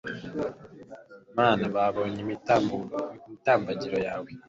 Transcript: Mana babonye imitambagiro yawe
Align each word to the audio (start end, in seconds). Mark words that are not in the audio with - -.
Mana 1.37 1.65
babonye 1.75 2.19
imitambagiro 2.25 3.97
yawe 4.07 4.29